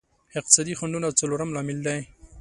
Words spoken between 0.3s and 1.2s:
اقتصادي خنډونه